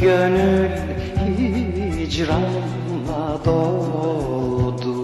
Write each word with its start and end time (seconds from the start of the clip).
Gönül 0.00 0.70
hicranla 2.12 3.44
doldu 3.44 5.02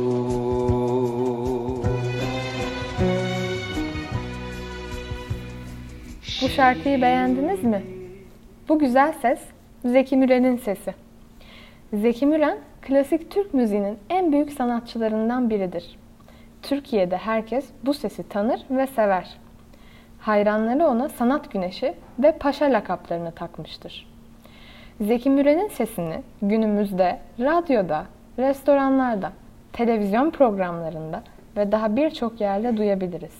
Bu 6.42 6.48
şarkıyı 6.48 7.02
beğendiniz 7.02 7.64
mi? 7.64 7.82
Bu 8.68 8.78
güzel 8.78 9.12
ses 9.12 9.40
Zeki 9.84 10.16
Müren'in 10.16 10.56
sesi. 10.56 10.94
Zeki 11.92 12.26
Müren, 12.26 12.58
klasik 12.82 13.30
Türk 13.30 13.54
müziğinin 13.54 13.98
en 14.10 14.32
büyük 14.32 14.52
sanatçılarından 14.52 15.50
biridir. 15.50 15.98
Türkiye'de 16.62 17.16
herkes 17.16 17.64
bu 17.84 17.94
sesi 17.94 18.28
tanır 18.28 18.60
ve 18.70 18.86
sever. 18.86 19.38
Hayranları 20.18 20.86
ona 20.86 21.08
sanat 21.08 21.52
güneşi 21.52 21.94
ve 22.18 22.32
paşa 22.32 22.64
lakaplarını 22.64 23.32
takmıştır. 23.32 24.17
Zeki 25.00 25.30
Müren'in 25.30 25.68
sesini 25.68 26.22
günümüzde 26.42 27.18
radyoda, 27.40 28.06
restoranlarda, 28.38 29.32
televizyon 29.72 30.30
programlarında 30.30 31.22
ve 31.56 31.72
daha 31.72 31.96
birçok 31.96 32.40
yerde 32.40 32.76
duyabiliriz. 32.76 33.34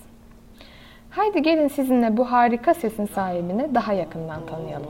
Haydi 1.10 1.42
gelin 1.42 1.68
sizinle 1.68 2.16
bu 2.16 2.33
harika 2.33 2.74
sesin 2.74 3.06
sahibini 3.06 3.74
daha 3.74 3.92
yakından 3.92 4.46
tanıyalım. 4.46 4.88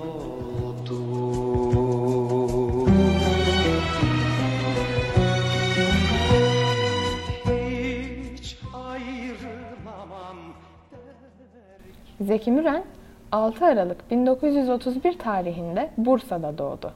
Zeki 12.21 12.53
Müren 12.53 12.85
6 13.33 13.67
Aralık 13.67 14.11
1931 14.11 15.19
tarihinde 15.19 15.91
Bursa'da 15.99 16.59
doğdu. 16.59 16.93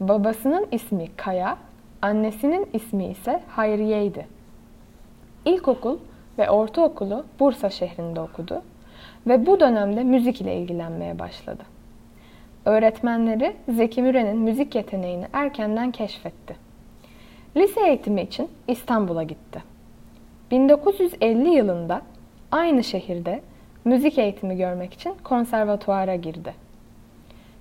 Babasının 0.00 0.66
ismi 0.72 1.08
Kaya, 1.16 1.56
annesinin 2.02 2.68
ismi 2.72 3.06
ise 3.06 3.42
Hayriye'ydi. 3.48 4.26
İlkokul 5.44 5.98
ve 6.38 6.50
ortaokulu 6.50 7.24
Bursa 7.40 7.70
şehrinde 7.70 8.20
okudu 8.20 8.62
ve 9.26 9.46
bu 9.46 9.60
dönemde 9.60 10.04
müzik 10.04 10.40
ile 10.40 10.56
ilgilenmeye 10.56 11.18
başladı. 11.18 11.62
Öğretmenleri 12.64 13.56
Zeki 13.68 14.02
Müren'in 14.02 14.38
müzik 14.38 14.74
yeteneğini 14.74 15.26
erkenden 15.32 15.90
keşfetti. 15.90 16.56
Lise 17.56 17.88
eğitimi 17.88 18.22
için 18.22 18.48
İstanbul'a 18.68 19.22
gitti. 19.22 19.62
1950 20.50 21.48
yılında 21.48 22.02
aynı 22.52 22.84
şehirde 22.84 23.40
müzik 23.84 24.18
eğitimi 24.18 24.56
görmek 24.56 24.94
için 24.94 25.14
konservatuara 25.24 26.14
girdi. 26.14 26.54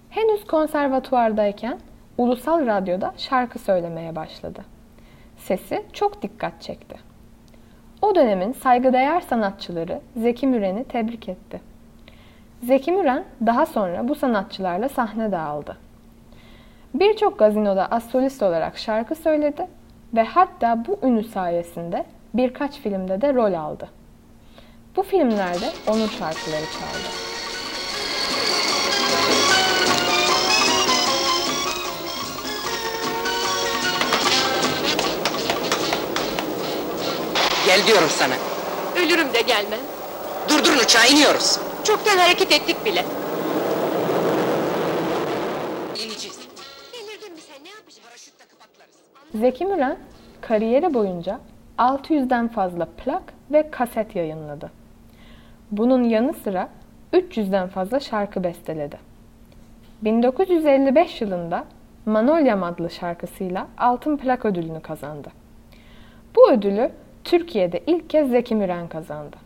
Henüz 0.09 0.47
konservatuvardayken 0.47 1.79
ulusal 2.17 2.65
radyoda 2.65 3.13
şarkı 3.17 3.59
söylemeye 3.59 4.15
başladı. 4.15 4.65
Sesi 5.37 5.85
çok 5.93 6.21
dikkat 6.21 6.61
çekti. 6.61 6.95
O 8.01 8.15
dönemin 8.15 8.53
saygıdeğer 8.53 9.21
sanatçıları 9.21 10.01
Zeki 10.17 10.47
Müren'i 10.47 10.83
tebrik 10.83 11.29
etti. 11.29 11.61
Zeki 12.63 12.91
Müren 12.91 13.23
daha 13.45 13.65
sonra 13.65 14.07
bu 14.07 14.15
sanatçılarla 14.15 14.89
sahne 14.89 15.31
de 15.31 15.37
aldı. 15.37 15.77
Birçok 16.93 17.39
gazinoda 17.39 17.85
astrolist 17.85 18.43
olarak 18.43 18.77
şarkı 18.77 19.15
söyledi 19.15 19.67
ve 20.13 20.23
hatta 20.23 20.85
bu 20.87 21.07
ünü 21.07 21.23
sayesinde 21.23 22.05
birkaç 22.33 22.79
filmde 22.79 23.21
de 23.21 23.33
rol 23.33 23.53
aldı. 23.53 23.89
Bu 24.95 25.03
filmlerde 25.03 25.71
onun 25.87 26.07
şarkıları 26.07 26.65
çaldı. 26.65 27.09
Gel 37.65 37.87
diyorum 37.87 38.09
sana. 38.09 38.33
Ölürüm 38.95 39.33
de 39.33 39.41
gelmem. 39.41 39.79
Durdurun 40.49 40.77
uçağı 40.77 41.07
iniyoruz. 41.09 41.59
Çoktan 41.83 42.17
hareket 42.17 42.51
ettik 42.51 42.85
bile. 42.85 43.05
İneceğiz. 45.95 46.39
Delirdin 46.93 47.33
mi 47.33 47.41
sen 47.53 47.63
ne 47.65 47.69
yapacaksın? 47.69 48.03
Paraşütle 48.03 48.45
kapatlarız. 48.45 48.95
Zeki 49.35 49.65
Müren 49.65 49.97
kariyeri 50.41 50.93
boyunca 50.93 51.39
600'den 51.79 52.47
fazla 52.47 52.85
plak 52.85 53.33
ve 53.51 53.71
kaset 53.71 54.15
yayınladı. 54.15 54.71
Bunun 55.71 56.03
yanı 56.03 56.33
sıra 56.33 56.69
300'den 57.13 57.67
fazla 57.67 57.99
şarkı 57.99 58.43
besteledi. 58.43 58.97
1955 60.01 61.21
yılında 61.21 61.65
Manolyam 62.05 62.63
adlı 62.63 62.89
şarkısıyla 62.89 63.67
altın 63.77 64.17
plak 64.17 64.45
ödülünü 64.45 64.81
kazandı. 64.81 65.29
Bu 66.35 66.51
ödülü 66.51 66.91
Türkiye'de 67.23 67.83
ilk 67.87 68.09
kez 68.09 68.29
Zeki 68.29 68.55
Müren 68.55 68.87
kazandı. 68.87 69.37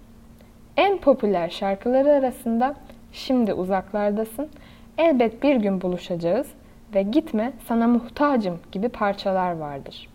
En 0.77 0.97
popüler 0.97 1.49
şarkıları 1.49 2.11
arasında 2.11 2.75
Şimdi 3.13 3.53
uzaklardasın, 3.53 4.49
Elbet 4.97 5.43
bir 5.43 5.55
gün 5.55 5.81
buluşacağız 5.81 6.47
ve 6.95 7.01
Gitme 7.01 7.53
sana 7.67 7.87
muhtacım 7.87 8.59
gibi 8.71 8.89
parçalar 8.89 9.57
vardır. 9.57 10.09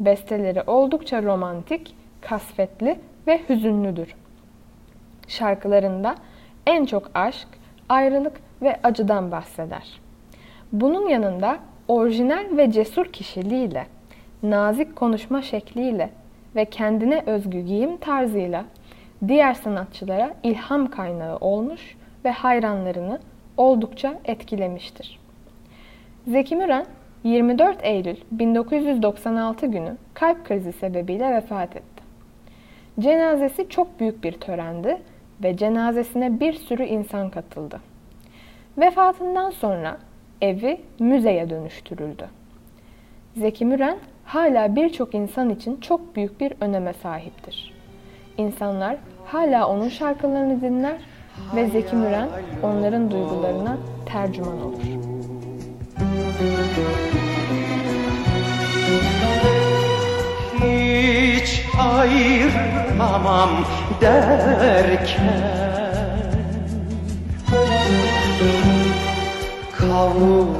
Besteleri 0.00 0.62
oldukça 0.62 1.22
romantik, 1.22 1.94
kasvetli 2.20 2.98
ve 3.26 3.40
hüzünlüdür. 3.48 4.14
Şarkılarında 5.28 6.14
en 6.66 6.84
çok 6.84 7.10
aşk, 7.14 7.48
ayrılık 7.88 8.40
ve 8.62 8.80
acıdan 8.82 9.30
bahseder. 9.30 10.00
Bunun 10.72 11.08
yanında 11.08 11.58
orijinal 11.88 12.56
ve 12.56 12.72
cesur 12.72 13.06
kişiliğiyle, 13.06 13.86
nazik 14.42 14.96
konuşma 14.96 15.42
şekliyle 15.42 16.10
ve 16.56 16.64
kendine 16.64 17.22
özgü 17.26 17.60
giyim 17.60 17.96
tarzıyla 17.96 18.64
diğer 19.28 19.54
sanatçılara 19.54 20.34
ilham 20.42 20.90
kaynağı 20.90 21.36
olmuş 21.36 21.96
ve 22.24 22.30
hayranlarını 22.30 23.18
oldukça 23.56 24.14
etkilemiştir. 24.24 25.18
Zeki 26.26 26.56
Müren 26.56 26.86
24 27.24 27.78
Eylül 27.82 28.16
1996 28.30 29.66
günü 29.66 29.96
kalp 30.14 30.44
krizi 30.44 30.72
sebebiyle 30.72 31.30
vefat 31.30 31.76
etti. 31.76 32.02
Cenazesi 33.00 33.68
çok 33.68 34.00
büyük 34.00 34.24
bir 34.24 34.32
törendi 34.32 34.98
ve 35.42 35.56
cenazesine 35.56 36.40
bir 36.40 36.52
sürü 36.52 36.84
insan 36.84 37.30
katıldı. 37.30 37.80
Vefatından 38.78 39.50
sonra 39.50 39.96
evi 40.42 40.80
müzeye 40.98 41.50
dönüştürüldü. 41.50 42.28
Zeki 43.36 43.64
Müren 43.64 43.96
hala 44.24 44.76
birçok 44.76 45.14
insan 45.14 45.50
için 45.50 45.80
çok 45.80 46.16
büyük 46.16 46.40
bir 46.40 46.52
öneme 46.60 46.92
sahiptir. 46.92 47.74
İnsanlar 48.38 48.96
hala 49.26 49.68
onun 49.68 49.88
şarkılarını 49.88 50.60
dinler 50.60 50.96
ve 51.56 51.66
Zeki 51.66 51.96
Müren 51.96 52.28
onların 52.62 53.10
duygularına 53.10 53.76
tercüman 54.06 54.64
olur. 54.64 55.09
Ayrılamam 63.20 63.50
derken. 64.00 65.60
Kavuşmak 69.78 70.59